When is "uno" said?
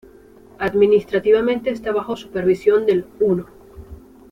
3.19-3.45